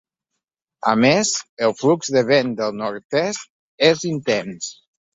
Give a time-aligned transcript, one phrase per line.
[0.91, 1.33] A més,
[1.69, 3.55] el flux de vent del nord-est
[3.93, 4.77] és intens.